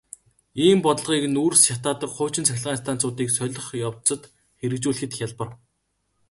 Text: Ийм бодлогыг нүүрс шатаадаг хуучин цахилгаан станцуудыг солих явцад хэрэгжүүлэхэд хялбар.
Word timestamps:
Ийм 0.65 0.79
бодлогыг 0.85 1.25
нүүрс 1.35 1.61
шатаадаг 1.69 2.11
хуучин 2.13 2.45
цахилгаан 2.47 2.81
станцуудыг 2.81 3.29
солих 3.37 3.65
явцад 3.87 4.21
хэрэгжүүлэхэд 4.59 5.11
хялбар. 5.15 5.49